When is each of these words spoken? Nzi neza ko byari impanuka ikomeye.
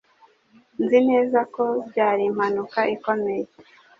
Nzi 0.83 0.99
neza 1.09 1.39
ko 1.53 1.63
byari 1.89 2.21
impanuka 2.29 2.79
ikomeye. 2.95 3.45